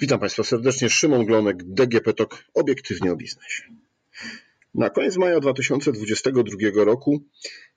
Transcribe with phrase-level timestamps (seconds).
[0.00, 0.90] Witam Państwa serdecznie.
[0.90, 3.62] Szymon Glonek, DGP TOK, obiektywnie o biznesie.
[4.74, 7.24] Na koniec maja 2022 roku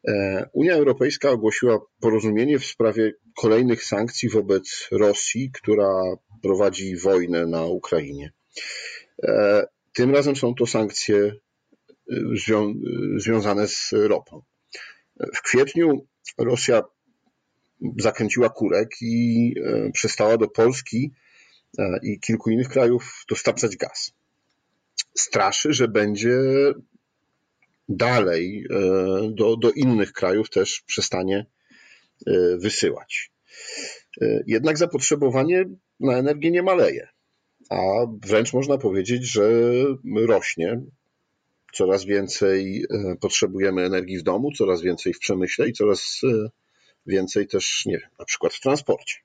[0.07, 6.01] e, Unia Europejska ogłosiła porozumienie w sprawie kolejnych sankcji wobec Rosji, która
[6.41, 8.31] prowadzi wojnę na Ukrainie.
[9.23, 11.35] E, tym razem są to sankcje e,
[12.35, 12.73] zwią
[13.17, 14.41] związane z ropą.
[15.35, 16.83] W kwietniu Rosja
[17.97, 19.53] zakręciła kurek i
[19.93, 21.11] przestała do Polski
[22.03, 24.13] i kilku innych krajów dostarczać gaz.
[25.15, 26.39] Straszy, że będzie
[27.89, 31.45] dalej e, do, do innych krajów też przestanie
[32.27, 33.31] e, wysyłać.
[34.47, 35.65] Jednak zapotrzebowanie
[35.99, 37.07] na energię nie maleje,
[37.69, 37.77] a
[38.21, 39.51] wręcz można powiedzieć, że
[40.15, 40.81] rośnie.
[41.73, 42.85] Coraz więcej
[43.21, 46.21] potrzebujemy energii w domu, coraz więcej w przemyśle i coraz
[47.05, 49.15] więcej też, nie wiem, na przykład w transporcie.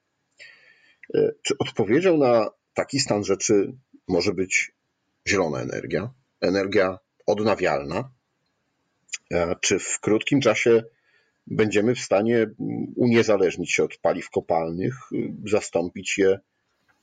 [1.15, 3.73] E, czy odpowiedzią na taki stan rzeczy
[4.09, 4.73] może być
[5.29, 8.11] zielona energia, energia odnawialna?
[9.33, 10.85] E, czy w krótkim czasie
[11.47, 12.51] będziemy w stanie
[12.97, 14.95] uniezależnić się od paliw kopalnych,
[15.47, 16.41] zastąpić je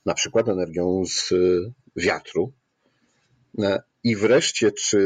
[0.06, 1.32] na przykład energią z
[1.96, 2.52] wiatru?
[3.58, 5.00] E, I wreszcie, czy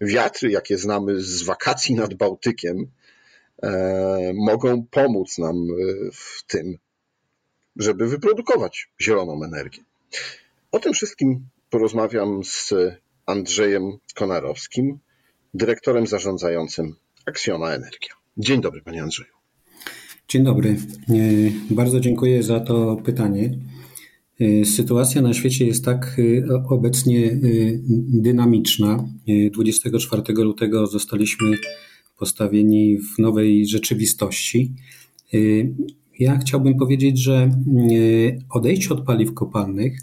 [0.00, 2.90] wiatry, jakie znamy z wakacji nad Bałtykiem,
[4.34, 5.66] mogą pomóc nam
[6.12, 6.78] w tym,
[7.76, 9.82] żeby wyprodukować zieloną energię.
[10.72, 12.74] O tym wszystkim porozmawiam z
[13.26, 14.98] Andrzejem Konarowskim,
[15.54, 16.94] dyrektorem zarządzającym
[17.26, 18.14] Aksjona Energia.
[18.36, 19.32] Dzień dobry, panie Andrzeju.
[20.28, 20.70] Dzień dobry.
[20.70, 21.14] E,
[21.70, 23.58] bardzo dziękuję za to pytanie.
[24.40, 26.16] E, sytuacja na świecie jest tak
[26.48, 27.38] e, obecnie
[28.08, 29.04] dynamiczna.
[29.52, 31.56] 24 lutego zostaliśmy
[32.18, 34.72] postawieni w nowej rzeczywistości.
[36.18, 37.50] Ja chciałbym powiedzieć, że e,
[38.50, 39.98] odejście od paliw kopalnych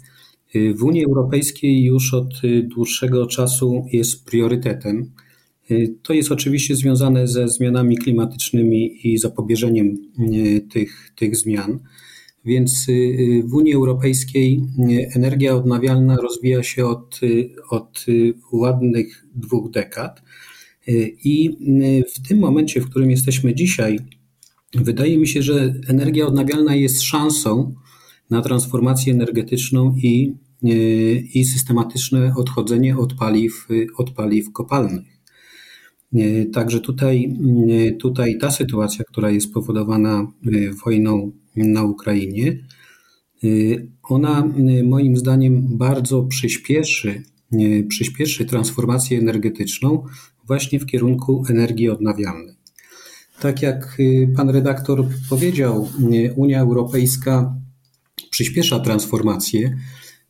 [0.54, 5.10] e, w Unii Europejskiej już od e, dłuższego czasu jest priorytetem.
[6.02, 9.96] To jest oczywiście związane ze zmianami klimatycznymi i zapobieżeniem
[10.70, 11.78] tych, tych zmian.
[12.44, 12.86] Więc
[13.44, 14.62] w Unii Europejskiej
[15.16, 17.20] energia odnawialna rozwija się od,
[17.70, 18.06] od
[18.52, 20.22] ładnych dwóch dekad.
[21.24, 21.50] I
[22.14, 23.98] w tym momencie, w którym jesteśmy dzisiaj,
[24.74, 27.74] Wydaje mi się, że energia odnawialna jest szansą
[28.30, 30.68] na transformację energetyczną i, e,
[31.14, 35.20] i systematyczne odchodzenie od paliw, od paliw kopalnych.
[36.14, 37.36] E, także tutaj,
[37.68, 40.32] e, tutaj ta sytuacja, która jest spowodowana
[40.84, 42.58] wojną na Ukrainie,
[44.02, 44.52] ona
[44.84, 47.22] moim zdaniem bardzo przyspieszy,
[47.88, 50.04] przyspieszy transformację energetyczną
[50.46, 52.59] właśnie w kierunku energii odnawialnej.
[53.40, 57.54] Tak jak y, pan redaktor powiedział, y, Unia Europejska
[58.30, 59.76] przyspiesza transformację.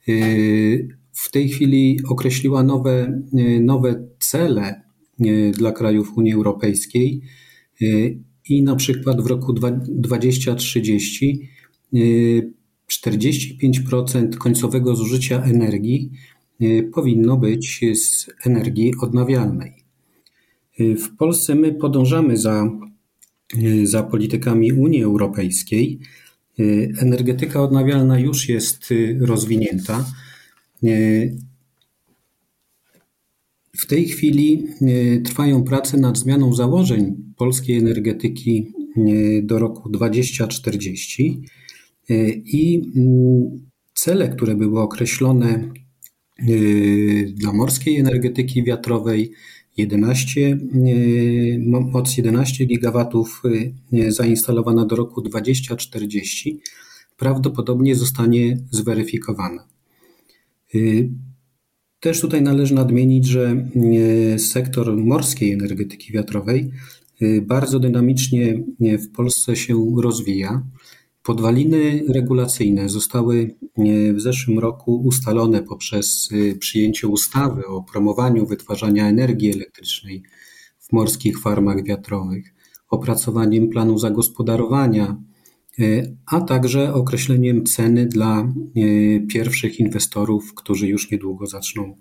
[0.09, 3.23] Y, w tej chwili określiła nowe,
[3.61, 4.83] nowe cele
[5.53, 7.23] dla krajów Unii Europejskiej
[8.49, 9.53] i na przykład w roku
[9.89, 11.49] 2030
[12.89, 16.11] 45% końcowego zużycia energii
[16.93, 19.73] powinno być z energii odnawialnej.
[20.79, 22.71] W Polsce my podążamy za
[23.85, 25.99] za politykami Unii Europejskiej.
[26.61, 30.07] Y, energetyka odnawialna już jest y, rozwinięta.
[33.73, 34.67] W tej chwili
[35.25, 38.73] trwają prace nad zmianą założeń polskiej energetyki
[39.43, 41.43] do roku 2040
[42.45, 43.61] i mm,
[43.95, 45.73] cele, które były określone
[47.35, 49.33] dla morskiej energetyki wiatrowej,
[49.81, 50.59] 11,
[51.67, 53.43] moc 11 gigawatów
[53.93, 56.61] e, zainstalowana do roku 2040
[57.17, 59.67] prawdopodobnie zostanie zweryfikowana.
[60.75, 60.79] E,
[62.01, 63.67] też tutaj należy nadmienić, że
[64.35, 66.71] e, sektor morskiej energetyki wiatrowej
[67.43, 70.63] bardzo dynamicznie w Polsce się rozwija.
[71.23, 79.09] Podwaliny regulacyjne zostały e, w zeszłym roku ustalone poprzez e, przyjęcie ustawy o promowaniu wytwarzania
[79.09, 80.23] energii elektrycznej
[80.79, 82.55] w morskich farmach wiatrowych,
[82.91, 85.23] opracowaniem planu zagospodarowania,
[85.79, 85.85] e,
[86.27, 88.53] a także określeniem ceny dla
[89.33, 91.97] pierwszych inwestorów, którzy już niedługo zaczną,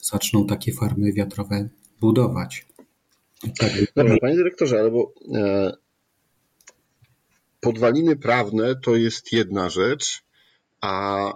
[0.00, 1.68] zaczną takie farmy wiatrowe
[2.00, 2.66] budować.
[3.58, 3.70] Tak.
[4.20, 5.12] Panie dyrektorze, ale bo
[7.64, 10.24] podwaliny prawne to jest jedna rzecz,
[10.80, 11.32] a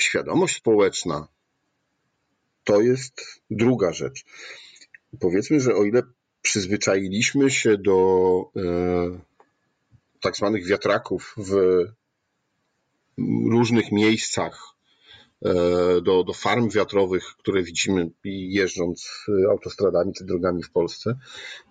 [0.00, 1.28] świadomość społeczna
[2.64, 4.24] to jest druga rzecz.
[5.20, 6.02] Powiedzmy, że o ile
[6.42, 8.00] przyzwyczailiśmy się do
[8.56, 8.60] e,
[10.20, 11.84] tak zwanych wiatraków w
[13.50, 14.77] różnych miejscach
[16.02, 21.14] do, do farm wiatrowych, które widzimy jeżdżąc autostradami czy drogami w Polsce.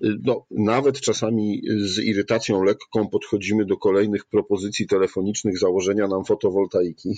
[0.01, 7.17] No, nawet czasami z irytacją lekką podchodzimy do kolejnych propozycji telefonicznych założenia nam fotowoltaiki.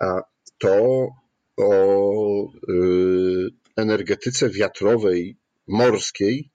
[0.00, 0.22] A
[0.58, 1.08] to
[1.56, 2.48] o
[3.76, 5.36] energetyce wiatrowej
[5.68, 6.50] morskiej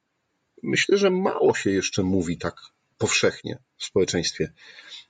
[0.64, 2.56] myślę, że mało się jeszcze mówi tak
[2.98, 4.54] powszechnie w społeczeństwie.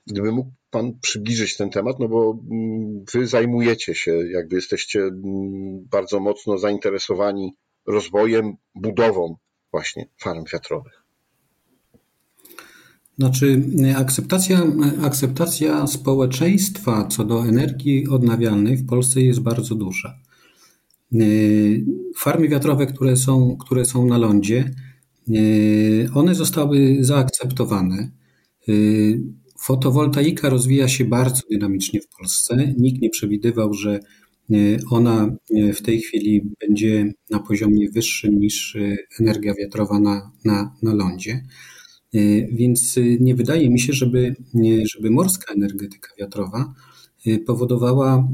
[0.08, 5.86] Gdyby mógł Pan przybliżyć ten temat, no bo mm, Wy zajmujecie się, jakby jesteście mm,
[5.90, 7.54] bardzo mocno zainteresowani
[7.86, 9.36] rozwojem, budową
[9.72, 11.04] właśnie farm wiatrowych.
[13.18, 13.62] Znaczy,
[13.96, 14.62] akceptacja,
[15.02, 20.18] akceptacja społeczeństwa co do energii odnawialnej w Polsce jest bardzo duża.
[22.16, 24.74] Farmy wiatrowe, które są, które są na lądzie,
[26.14, 28.10] one zostały zaakceptowane.
[29.68, 32.74] Fotowoltaika rozwija się bardzo dynamicznie w Polsce.
[32.78, 34.00] Nikt nie przewidywał, że
[34.90, 35.36] ona
[35.74, 38.76] w tej chwili będzie na poziomie wyższym niż
[39.20, 41.44] energia wiatrowa na, na, na lądzie.
[42.52, 44.36] Więc nie wydaje mi się, żeby,
[44.94, 46.74] żeby morska energetyka wiatrowa
[47.46, 48.28] powodowała,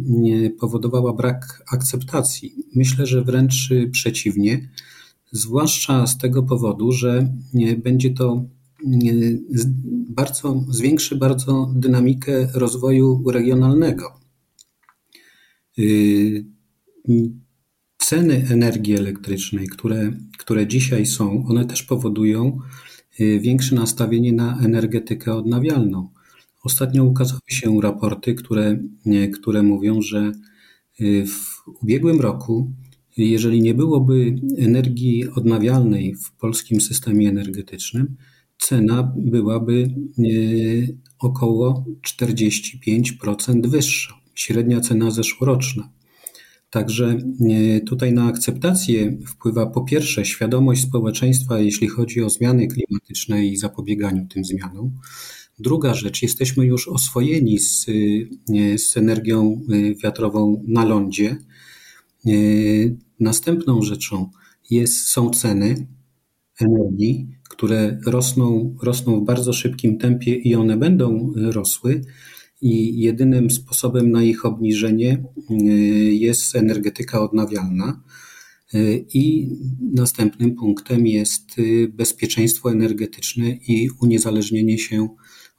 [0.60, 2.54] powodowała brak akceptacji.
[2.75, 4.69] Myślę, że wręcz przeciwnie,
[5.32, 7.28] zwłaszcza z tego powodu, że
[7.84, 8.44] będzie to
[10.08, 14.20] bardzo, zwiększy bardzo dynamikę rozwoju regionalnego.
[15.78, 16.44] Y,
[17.98, 22.58] ceny energii elektrycznej, które, które dzisiaj są, one też powodują
[23.20, 26.08] y, większe nastawienie na energetykę odnawialną.
[26.64, 28.78] Ostatnio ukazały się raporty, które,
[29.32, 30.32] które mówią, że
[31.00, 32.72] y, w ubiegłym roku,
[33.16, 38.16] jeżeli nie byłoby energii odnawialnej w polskim systemie energetycznym,
[38.64, 40.22] cena byłaby e,
[41.19, 41.84] około
[42.20, 45.90] 45% wyższa, średnia cena zeszłoroczna.
[46.70, 47.19] Także
[47.50, 53.56] e, tutaj na akceptację wpływa po pierwsze świadomość społeczeństwa, jeśli chodzi o zmiany klimatyczne i
[53.56, 54.90] zapobieganiu tym zmianom.
[55.58, 59.61] Druga rzecz, jesteśmy już oswojeni z, e, z energią
[60.02, 61.37] wiatrową na lądzie.
[63.20, 64.31] Następną rzeczą
[64.70, 65.87] jest, są ceny
[66.60, 72.00] energii, które rosną, rosną w bardzo szybkim tempie i one będą rosły.
[72.60, 75.54] I jedynym sposobem na ich obniżenie y,
[76.14, 78.02] jest energetyka odnawialna.
[78.74, 79.48] Y, I
[79.80, 81.56] następnym punktem jest
[81.88, 85.08] bezpieczeństwo energetyczne i uniezależnienie się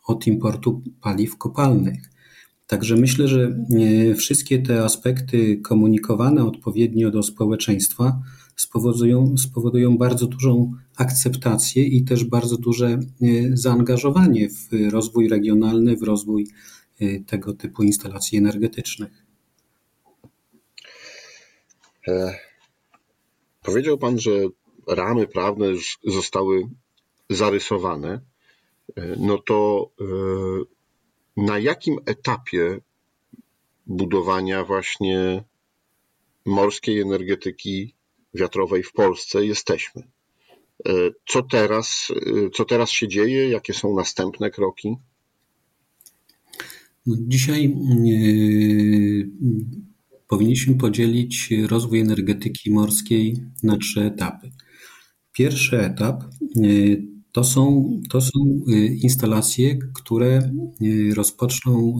[0.07, 1.99] od importu paliw kopalnych.
[2.67, 3.57] Także myślę, że
[4.17, 8.21] wszystkie te aspekty komunikowane odpowiednio do społeczeństwa
[8.55, 12.99] spowodują, spowodują bardzo dużą akceptację i też bardzo duże e,
[13.53, 16.47] zaangażowanie w rozwój regionalny, w rozwój
[16.99, 19.25] e, tego typu instalacji energetycznych.
[22.07, 22.39] E,
[23.61, 24.31] powiedział Pan, że
[24.87, 26.69] ramy prawne już zostały
[27.29, 28.21] zarysowane.
[29.17, 29.89] No to
[31.37, 32.79] na jakim etapie
[33.87, 35.43] budowania właśnie
[36.45, 37.93] morskiej energetyki
[38.35, 40.03] wiatrowej w Polsce jesteśmy.
[40.87, 40.91] E,
[41.27, 42.07] co teraz,
[42.45, 43.49] e, co teraz się dzieje?
[43.49, 44.95] Jakie są następne kroki?
[47.05, 49.29] No, dzisiaj yy,
[50.27, 54.51] powinniśmy podzielić rozwój energetyki morskiej na trzy etapy.
[55.31, 56.23] Pierwszy etap
[56.55, 58.31] yy, to są, to są
[59.01, 60.51] instalacje, które
[61.15, 61.99] rozpoczną,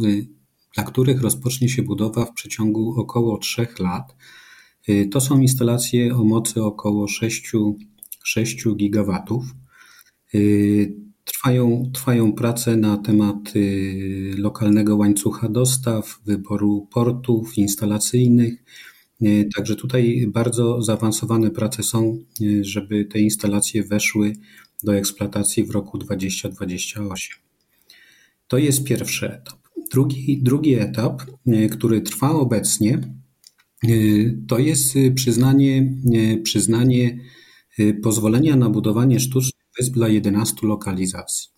[0.75, 4.15] dla których rozpocznie się budowa w przeciągu około 3 lat
[5.11, 7.51] to są instalacje o mocy około 6,
[8.23, 9.45] 6 gigawatów.
[10.35, 18.63] Y, trwają, trwają prace na temat y, lokalnego łańcucha dostaw, wyboru portów instalacyjnych.
[19.55, 22.17] Także tutaj bardzo zaawansowane prace są,
[22.61, 24.33] żeby te instalacje weszły
[24.83, 27.37] do eksploatacji w roku 2028.
[28.47, 29.59] To jest pierwszy etap.
[29.91, 31.23] Drugi, drugi etap,
[31.71, 33.25] który trwa obecnie, Y,
[34.47, 37.19] to jest y, przyznanie, y, przyznanie
[38.03, 41.49] pozwolenia na budowanie sztucznych wysp dla 11 lokalizacji.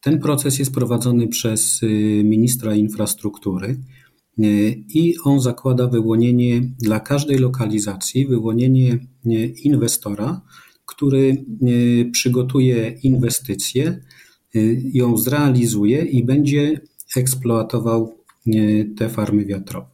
[0.00, 1.80] Ten proces jest prowadzony przez
[2.24, 3.80] ministra infrastruktury
[4.88, 8.98] i on zakłada wyłonienie dla każdej lokalizacji, wyłonienie
[9.64, 10.40] inwestora,
[10.86, 11.44] który
[12.12, 14.00] przygotuje inwestycję,
[14.92, 16.80] ją zrealizuje i będzie
[17.16, 18.14] eksploatował
[18.96, 19.86] te farmy wiatrowe.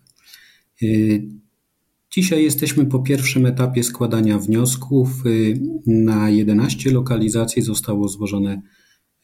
[2.17, 5.27] Dzisiaj jesteśmy po pierwszym etapie składania wniosków.
[5.27, 8.63] Y, na 11 lokalizacji zostało złożone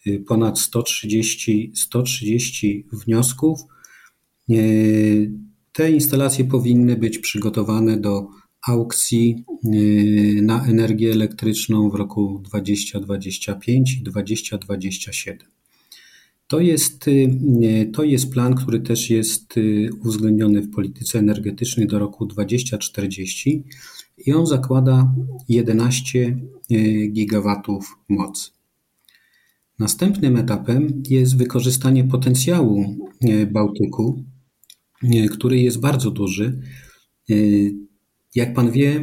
[0.06, 3.60] y, ponad 130, 130 wniosków.
[4.50, 5.32] Y,
[5.72, 8.28] te instalacje powinny być przygotowane do
[8.68, 9.44] aukcji
[10.42, 15.61] na energię elektryczną w roku 2025 i 2027.
[16.52, 17.04] To jest,
[17.92, 19.54] to jest plan, który też jest
[20.04, 23.64] uwzględniony w polityce energetycznej do roku 2040
[24.26, 25.14] i on zakłada
[25.48, 26.36] 11
[27.12, 28.50] gigawatów mocy.
[29.78, 33.08] Następnym etapem jest wykorzystanie potencjału
[33.52, 34.24] Bałtyku,
[35.30, 36.60] który jest bardzo duży.
[38.34, 39.00] Jak pan wie,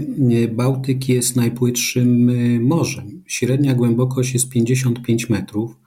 [0.53, 2.31] Bałtyk jest najpłytszym
[2.67, 3.23] morzem.
[3.27, 5.78] Średnia głębokość jest 55 metrów.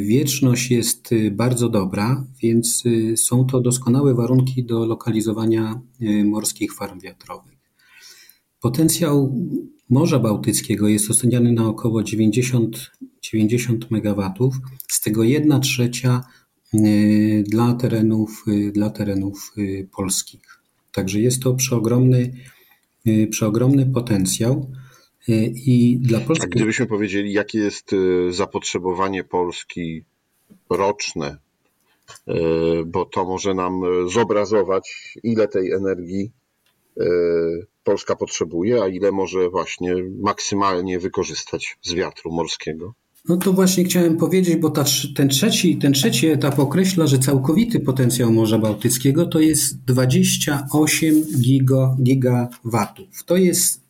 [0.00, 2.82] Wieczność jest bardzo dobra, więc
[3.16, 5.80] są to doskonałe warunki do lokalizowania
[6.24, 7.58] morskich farm wiatrowych.
[8.60, 9.34] Potencjał
[9.90, 12.90] Morza Bałtyckiego jest oceniany na około 90,
[13.22, 14.50] 90 MW,
[14.88, 16.24] z tego 1 trzecia
[17.48, 19.54] dla terenów, dla terenów
[19.96, 20.60] polskich.
[20.92, 22.34] Także jest to przeogromny,
[23.30, 24.70] przeogromny potencjał.
[25.28, 26.46] I dla Polski...
[26.46, 27.90] A gdybyśmy powiedzieli, jakie jest
[28.30, 30.04] zapotrzebowanie Polski
[30.70, 31.36] roczne,
[32.86, 36.30] bo to może nam zobrazować, ile tej energii
[37.84, 42.94] Polska potrzebuje, a ile może właśnie maksymalnie wykorzystać z wiatru morskiego?
[43.28, 44.84] No to właśnie chciałem powiedzieć, bo ta,
[45.16, 51.96] ten, trzeci, ten trzeci etap określa, że całkowity potencjał Morza Bałtyckiego to jest 28 giga,
[52.02, 53.24] gigawatów.
[53.26, 53.83] To jest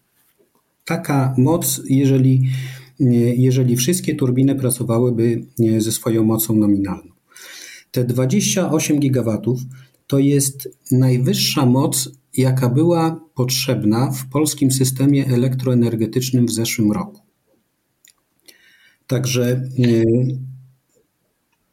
[0.85, 2.43] taka moc, jeżeli,
[3.37, 5.45] jeżeli wszystkie turbiny pracowałyby
[5.79, 7.13] ze swoją mocą nominalną.
[7.91, 9.61] Te 28 gigawatów
[10.07, 17.21] to jest najwyższa moc, jaka była potrzebna w polskim systemie elektroenergetycznym w zeszłym roku.
[19.07, 19.63] Także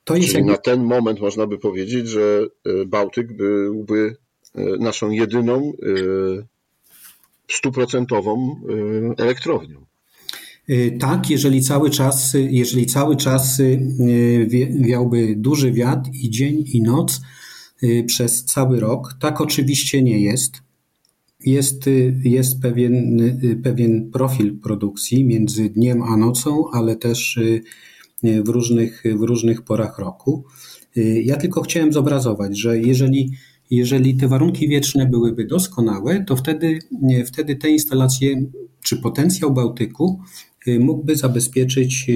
[0.03, 0.27] to jest.
[0.27, 0.51] Czyli jakby...
[0.51, 4.15] na ten moment można by powiedzieć, że y, Bałtyk byłby
[4.57, 5.73] y, naszą jedyną
[7.51, 8.55] stuprocentową
[9.17, 9.85] elektrownią.
[10.99, 13.61] Tak, jeżeli cały czas, jeżeli cały czas
[14.79, 17.21] wiałby duży wiatr i dzień i noc
[18.05, 19.15] przez cały rok.
[19.19, 20.53] Tak oczywiście nie jest.
[21.45, 21.89] Jest,
[22.23, 23.17] jest pewien,
[23.63, 27.39] pewien profil produkcji między dniem a nocą, ale też
[28.23, 30.43] w różnych, w różnych porach roku.
[31.23, 33.31] Ja tylko chciałem zobrazować, że jeżeli,
[33.71, 36.79] jeżeli te warunki wieczne byłyby doskonałe, to wtedy,
[37.25, 38.43] wtedy te instalacje
[38.83, 40.21] czy potencjał Bałtyku
[40.79, 42.07] mógłby zabezpieczyć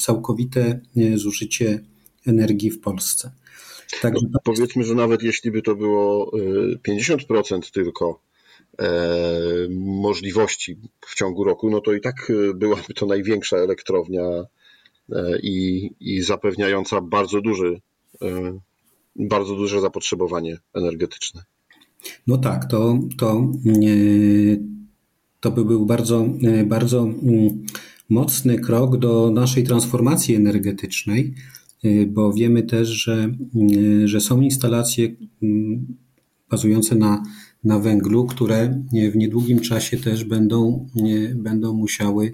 [0.00, 0.80] całkowite
[1.14, 1.80] zużycie
[2.26, 3.30] energii w Polsce.
[4.04, 6.30] No, powiedzmy, że nawet jeśli by to było
[6.88, 8.20] 50% y, tylko
[8.78, 8.88] e,
[9.70, 10.76] możliwości
[11.06, 16.22] w ciągu roku, no to i tak y, byłaby to największa elektrownia e, i, i
[16.22, 17.80] zapewniająca bardzo duży,
[18.22, 18.58] e,
[19.16, 21.42] bardzo duże zapotrzebowanie energetyczne.
[22.26, 23.52] No tak, to, to,
[25.40, 26.28] to by był bardzo,
[26.66, 27.66] bardzo mm,
[28.08, 31.34] mocny krok do naszej transformacji energetycznej
[31.84, 33.34] Y, bo wiemy też, że,
[34.04, 35.86] że są instalacje mm,
[36.50, 37.22] bazujące na,
[37.64, 40.88] na węglu, które w niedługim czasie też będą,
[41.34, 42.32] będą musiały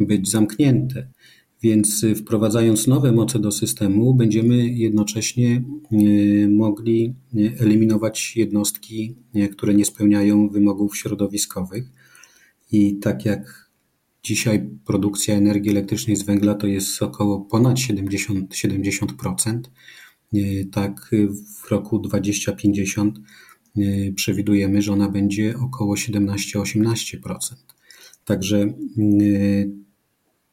[0.00, 1.08] być zamknięte.
[1.62, 7.14] Więc wprowadzając nowe moce do systemu, będziemy jednocześnie y, mogli
[7.60, 9.14] eliminować jednostki,
[9.52, 11.84] które nie spełniają wymogów środowiskowych.
[12.72, 13.68] I tak jak
[14.22, 19.60] Dzisiaj produkcja energii elektrycznej z węgla to jest około ponad 70, 70%.
[20.72, 21.10] Tak
[21.62, 27.54] w roku 2050 e, przewidujemy, że ona będzie około 17-18%.
[28.24, 28.72] Także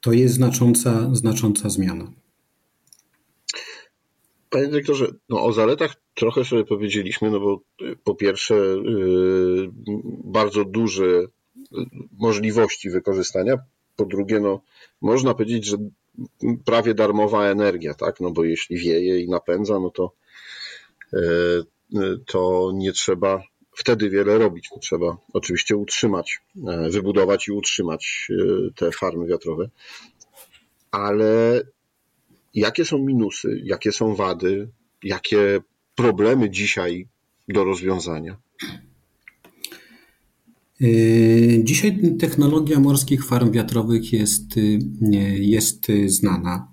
[0.06, 2.12] to jest znacząca, znacząca zmiana.
[4.50, 8.56] Panie dyrektorze, no o zaletach trochę sobie powiedzieliśmy, no bo e, po pierwsze
[10.24, 11.28] bardzo duży
[12.18, 13.58] możliwości wykorzystania.
[13.96, 14.62] Po drugie, no,
[15.02, 15.78] można powiedzieć, że
[16.66, 18.20] prawie darmowa energia, tak?
[18.20, 20.12] No bo jeśli wieje i napędza, no to,
[21.14, 21.20] e,
[22.26, 23.44] to nie trzeba
[23.76, 24.70] wtedy wiele robić.
[24.72, 29.70] No trzeba oczywiście utrzymać, e, wybudować i utrzymać e, te farmy wiatrowe.
[30.92, 31.62] Ale
[32.54, 34.68] jakie są minusy, jakie są wady,
[35.04, 35.60] jakie
[35.96, 37.08] problemy dzisiaj
[37.48, 38.38] do rozwiązania?
[40.80, 44.44] Yy, dzisiaj technologia morskich farm wiatrowych jest,
[45.40, 46.68] jest znana.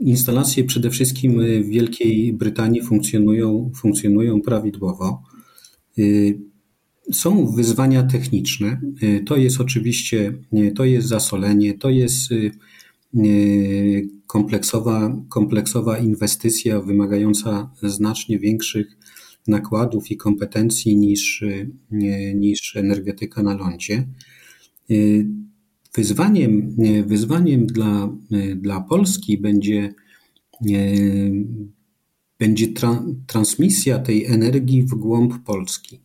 [0.00, 5.22] Instalacje przede wszystkim w Wielkiej Brytanii funkcjonują, funkcjonują prawidłowo.
[7.12, 8.80] Są wyzwania techniczne.
[9.26, 10.38] To jest oczywiście
[10.74, 12.28] to jest zasolenie, to jest
[14.26, 18.96] kompleksowa, kompleksowa inwestycja wymagająca znacznie większych
[19.48, 21.44] nakładów i kompetencji niż,
[22.34, 24.06] niż energetyka na lądzie.
[25.94, 28.08] Wyzwaniem, wyzwaniem dla,
[28.56, 29.94] dla Polski będzie,
[32.38, 36.00] będzie tra, transmisja tej energii w głąb Polski.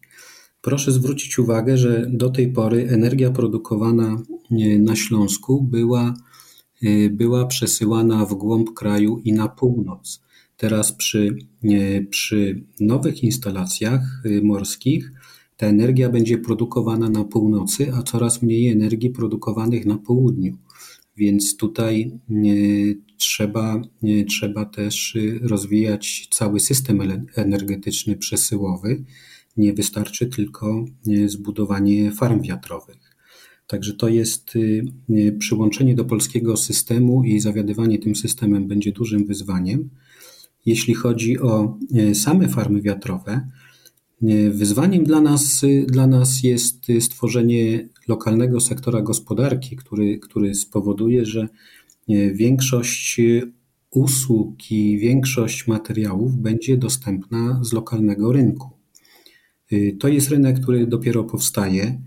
[0.62, 4.22] Proszę zwrócić uwagę, że do tej pory energia produkowana
[4.80, 6.14] na Śląsku była,
[7.12, 10.22] była przesyłana w głąb kraju i na północ.
[10.58, 11.38] Teraz przy,
[12.10, 15.12] przy nowych instalacjach morskich
[15.58, 20.58] ta energia będzie produkowana na północy, a coraz mniej energii produkowanych na południu.
[21.18, 22.20] Więc tutaj
[23.18, 23.82] trzeba,
[24.28, 27.02] trzeba też rozwijać cały system
[27.36, 29.04] energetyczny przesyłowy.
[29.58, 30.86] Nie wystarczy tylko
[31.26, 33.16] zbudowanie farm wiatrowych.
[33.68, 34.54] Także to jest
[35.40, 39.90] przyłączenie do polskiego systemu i zawiadywanie tym systemem będzie dużym wyzwaniem.
[40.66, 41.78] Jeśli chodzi o
[42.14, 43.50] same farmy wiatrowe,
[44.52, 51.48] Wyzwaniem dla nas, dla nas jest stworzenie lokalnego sektora gospodarki, który, który spowoduje, że
[52.34, 53.22] większość
[53.92, 58.70] usług i większość materiałów będzie dostępna z lokalnego rynku.
[60.00, 62.02] To jest rynek, który dopiero powstaje.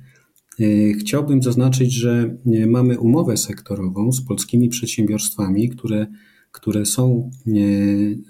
[1.00, 2.36] Chciałbym zaznaczyć, że
[2.66, 6.06] mamy umowę sektorową z polskimi przedsiębiorstwami, które,
[6.52, 7.30] które są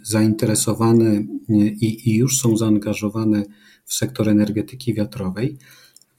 [0.03, 1.27] zainteresowane
[1.81, 3.45] i, i już są zaangażowane
[3.89, 5.59] w sektor energetyki wiatrowej.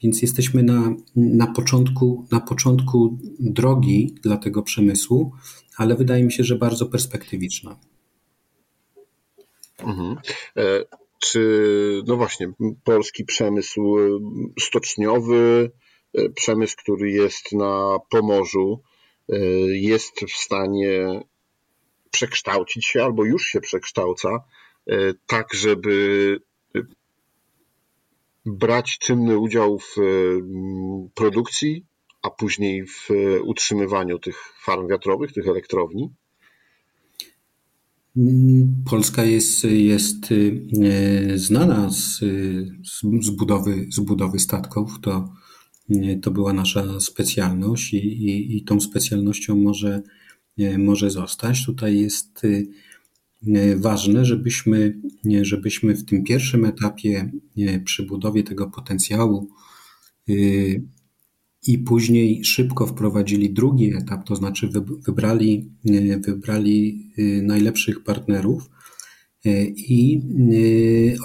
[0.03, 5.31] Więc jesteśmy na, na, początku, na początku drogi dla tego przemysłu,
[5.77, 7.79] ale wydaje mi się, że bardzo perspektywiczna.
[9.79, 10.15] Mhm.
[10.57, 10.85] E,
[11.19, 12.51] czy, no właśnie,
[12.83, 13.95] polski przemysł
[14.59, 15.71] stoczniowy,
[16.13, 18.81] e, przemysł, który jest na Pomorzu,
[19.29, 21.21] e, jest w stanie
[22.11, 24.29] przekształcić się albo już się przekształca,
[25.27, 26.37] tak żeby
[28.57, 31.85] brać czynny udział w mm, produkcji,
[32.21, 33.09] a później w
[33.43, 34.35] utrzymywaniu tych
[34.65, 36.09] farm wiatrowych, tych elektrowni?
[38.89, 42.19] Polska jest, jest e, znana z,
[43.23, 44.99] z, budowy, z budowy statków.
[45.01, 45.33] To,
[45.89, 50.01] e, to była nasza specjalność i, i, i tą specjalnością może,
[50.57, 51.65] e, może zostać.
[51.65, 52.63] Tutaj jest E,
[53.75, 55.01] ważne, żebyśmy,
[55.41, 59.49] żebyśmy w tym pierwszym etapie e, przy budowie tego potencjału
[60.29, 60.33] e,
[61.67, 64.69] i później szybko wprowadzili drugi etap, to znaczy
[65.07, 65.71] wybrali,
[66.27, 67.09] wybrali
[67.43, 68.69] najlepszych partnerów
[69.75, 70.21] i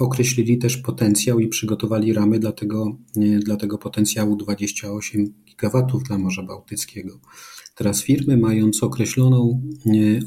[0.01, 2.99] określili też potencjał i przygotowali ramy dla tego,
[3.45, 7.21] dla tego potencjału 28 gigawatów dla Morza Bałtyckiego.
[7.75, 9.63] Teraz firmy, mając określoną,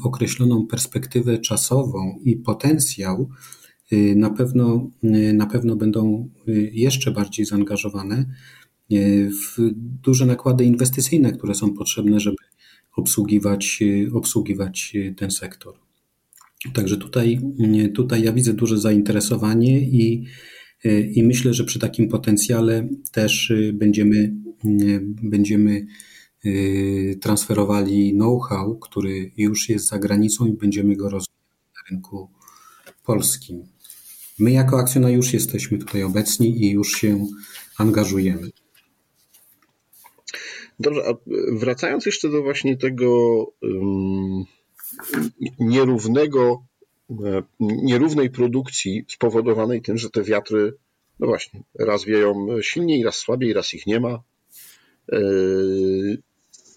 [0.02, 3.28] określoną perspektywę czasową i potencjał,
[3.92, 6.28] y, na pewno, y, na pewno będą
[6.72, 8.24] jeszcze bardziej zaangażowane
[9.30, 9.70] w
[10.02, 12.36] duże nakłady inwestycyjne, które są potrzebne, żeby
[12.96, 13.80] obsługiwać,
[14.12, 15.74] obsługiwać ten sektor.
[16.74, 17.40] Także tutaj,
[17.94, 20.24] tutaj ja widzę duże zainteresowanie i,
[21.14, 24.34] i myślę, że przy takim potencjale też będziemy,
[25.22, 25.86] będziemy
[26.46, 31.38] Y, transferowali know-how, który już jest za granicą i będziemy go rozwijać
[31.76, 32.30] na rynku
[33.04, 33.64] polskim.
[34.38, 37.26] My jako akcjonariusz jesteśmy tutaj obecni i już się
[37.78, 38.50] angażujemy.
[40.80, 41.14] Dobrze, a
[41.52, 43.10] wracając jeszcze do właśnie tego
[43.62, 44.44] um,
[45.58, 46.64] nierównego,
[47.10, 50.74] e, nierównej produkcji spowodowanej tym, że te wiatry,
[51.18, 54.22] no właśnie, raz wieją silniej, raz słabiej, raz ich nie ma.
[55.12, 55.18] E,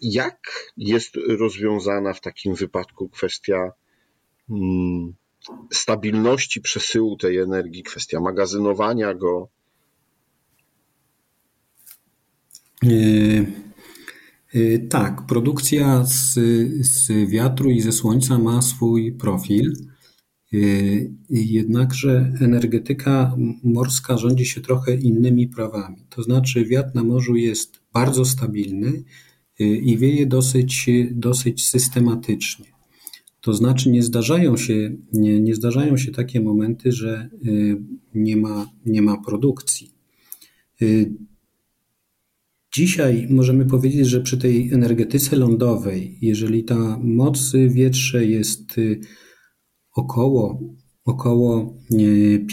[0.01, 3.71] jak jest rozwiązana w takim wypadku kwestia
[4.47, 5.13] hmm,
[5.73, 9.49] stabilności przesyłu tej energii, kwestia magazynowania go?
[12.83, 13.45] Yy,
[14.53, 16.33] yy, tak, produkcja z,
[16.87, 19.73] z wiatru i ze słońca ma swój profil.
[20.51, 26.05] Yy, jednakże energetyka morska rządzi się trochę innymi prawami.
[26.09, 29.03] To znaczy, wiatr na morzu jest bardzo stabilny
[29.61, 32.65] Y, i wieje dosyć, dosyć systematycznie.
[33.41, 37.81] To znaczy nie zdarzają się, nie, nie zdarzają się takie momenty, że y,
[38.15, 39.91] nie ma, nie ma produkcji.
[40.81, 41.13] Y,
[42.73, 48.75] dzisiaj możemy powiedzieć, że przy tej energetyce lądowej, jeżeli ta moc wietrze jest
[49.95, 50.59] około,
[51.05, 51.77] około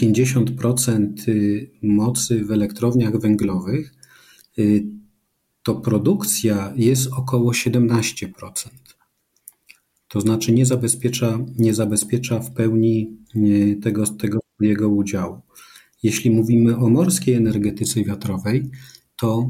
[0.01, 1.07] 50%
[1.81, 3.93] mocy w elektrowniach węglowych,
[5.69, 8.31] to produkcja jest około 17%.
[10.07, 13.17] To znaczy nie zabezpiecza, nie zabezpiecza w pełni
[13.81, 15.41] tego, tego jego udziału.
[16.03, 18.69] Jeśli mówimy o morskiej energetyce wiatrowej,
[19.15, 19.49] to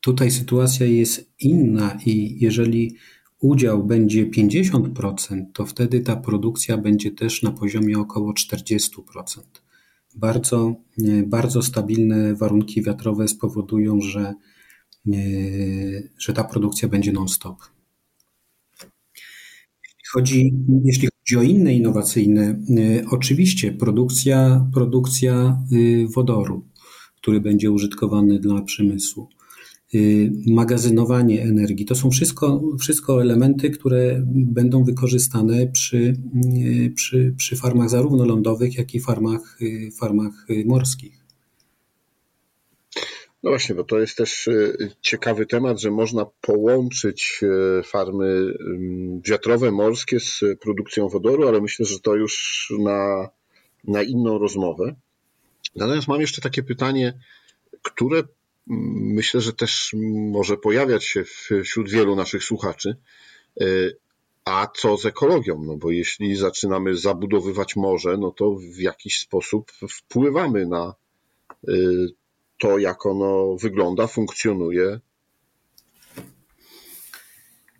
[0.00, 2.96] tutaj sytuacja jest inna i jeżeli
[3.40, 9.67] udział będzie 50%, to wtedy ta produkcja będzie też na poziomie około 40%.
[10.16, 10.74] Bardzo,
[11.26, 14.34] bardzo stabilne warunki wiatrowe spowodują, że,
[16.18, 17.56] że ta produkcja będzie non-stop.
[19.84, 22.60] Jeśli chodzi, jeśli chodzi o inne innowacyjne,
[23.10, 25.62] oczywiście produkcja, produkcja
[26.14, 26.68] wodoru,
[27.16, 29.28] który będzie użytkowany dla przemysłu.
[29.94, 31.86] Y, magazynowanie energii.
[31.86, 36.16] To są wszystko, wszystko elementy, które będą wykorzystane przy,
[36.54, 41.18] y, przy, przy farmach zarówno lądowych, jak i farmach, y, farmach morskich.
[43.42, 44.48] No właśnie, bo to jest też
[45.00, 47.40] ciekawy temat, że można połączyć
[47.84, 48.54] farmy
[49.24, 53.28] wiatrowe, morskie z produkcją wodoru, ale myślę, że to już na,
[53.84, 54.94] na inną rozmowę.
[55.76, 57.18] Natomiast mam jeszcze takie pytanie,
[57.82, 58.22] które
[58.68, 59.94] myślę, że też
[60.32, 61.24] może pojawiać się
[61.64, 62.96] wśród wielu naszych słuchaczy.
[63.60, 63.64] E,
[64.44, 65.62] a co z ekologią?
[65.64, 70.94] No bo jeśli zaczynamy zabudowywać morze, no to w jakiś sposób wpływamy na
[71.68, 71.72] e,
[72.58, 75.00] to, jak ono wygląda, funkcjonuje.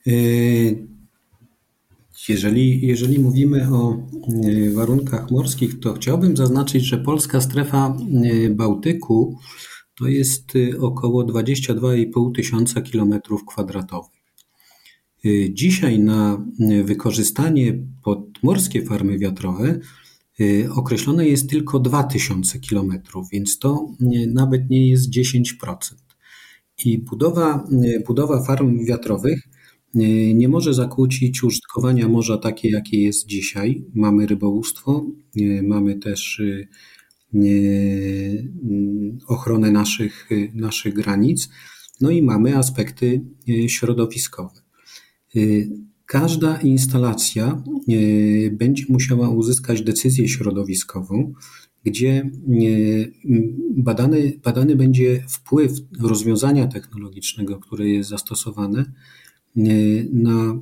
[0.07, 0.11] E,
[2.29, 3.97] jeżeli, jeżeli mówimy o
[4.75, 7.97] warunkach morskich, to chciałbym zaznaczyć, że polska strefa
[8.51, 9.39] Bałtyku
[9.99, 14.21] to jest y, około 22,5 tysiąca kilometrów kwadratowych.
[15.25, 19.79] Y, dzisiaj na y, wykorzystanie podmorskie farmy wiatrowe
[20.75, 23.87] określone jest tylko 2000 kilometrów, więc to
[24.27, 25.95] nawet nie jest 10%.
[26.85, 27.65] I budowa,
[28.07, 29.49] budowa farm wiatrowych
[30.35, 33.85] nie może zakłócić użytkowania morza takie, jakie jest dzisiaj.
[33.95, 35.07] Mamy rybołówstwo,
[35.63, 36.43] mamy też
[39.27, 41.49] ochronę naszych, naszych granic,
[42.01, 44.61] no i mamy aspekty e, środowiskowe.
[45.37, 45.41] E,
[46.07, 51.33] każda instalacja e, będzie musiała uzyskać decyzję środowiskową,
[51.85, 52.31] gdzie
[53.77, 58.93] badany, badany będzie wpływ rozwiązania technologicznego, które jest zastosowane
[60.13, 60.61] na,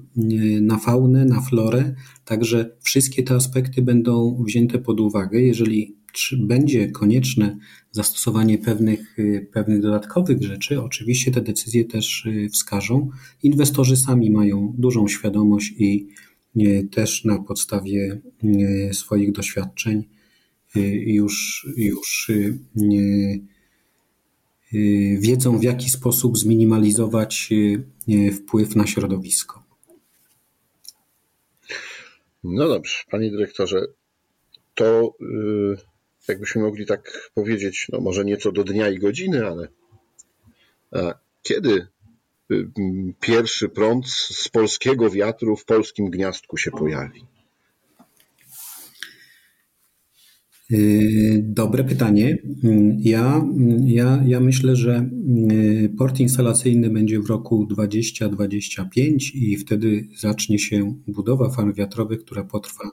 [0.60, 5.40] na faunę, na florę, także wszystkie te aspekty będą wzięte pod uwagę.
[5.40, 7.56] Jeżeli czy będzie konieczne
[7.90, 13.10] zastosowanie pewnych, y, pewnych dodatkowych rzeczy, oczywiście te decyzje też y, wskażą.
[13.42, 16.08] Inwestorzy sami mają dużą świadomość i
[16.56, 18.20] y, też na podstawie
[18.92, 20.04] swoich doświadczeń
[21.06, 22.30] już, już
[25.20, 27.50] wiedzą, w jaki sposób zminimalizować
[28.36, 29.62] wpływ na środowisko.
[32.44, 33.86] No dobrze, panie dyrektorze,
[34.74, 35.16] to
[36.28, 39.68] jakbyśmy mogli tak powiedzieć, no może nieco do dnia i godziny, ale
[41.42, 41.86] kiedy
[42.52, 42.68] y,
[43.20, 47.24] pierwszy prąd z polskiego wiatru w polskim gniazdku się pojawi?
[50.72, 52.38] Y, dobre pytanie.
[52.98, 53.44] Ja,
[53.84, 55.10] ja, ja myślę, że
[55.50, 62.44] y, port instalacyjny będzie w roku 2025 i wtedy zacznie się budowa farm wiatrowych, która
[62.44, 62.90] potrwa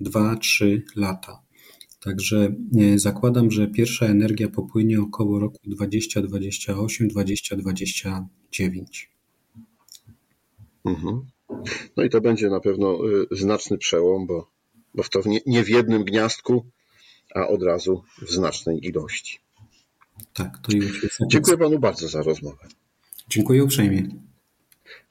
[0.00, 1.41] 2-3 lata.
[2.04, 9.10] Także e, zakładam, że pierwsza energia popłynie około roku 2028, 2029.
[10.84, 11.26] Mhm.
[11.96, 12.98] No i to będzie na pewno e,
[13.30, 14.50] znaczny przełom, bo,
[14.94, 16.66] bo w to nie, nie w jednym gniazdku,
[17.34, 19.38] a od razu w znacznej ilości.
[20.32, 21.18] Tak, to już jest.
[21.30, 22.68] Dziękuję panu bardzo za rozmowę.
[23.28, 24.08] Dziękuję uprzejmie.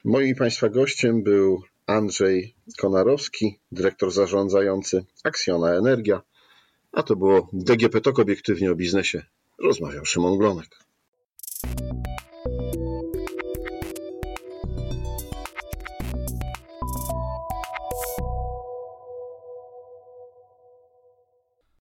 [0.04, 6.22] Moim państwa gościem był Andrzej Konarowski, dyrektor zarządzający Aksjona Energia.
[6.92, 9.22] A to było DGP TOK obiektywnie o biznesie.
[9.58, 10.78] Rozmawiał Szymon Glonek.